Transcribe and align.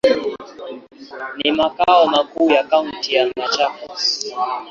Ni 1.43 1.51
makao 1.51 2.07
makuu 2.07 2.51
ya 2.51 2.63
kaunti 2.63 3.15
ya 3.15 3.25
Machakos. 3.37 4.33